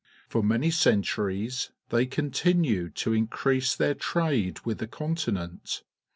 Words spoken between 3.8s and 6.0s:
trade with the continent.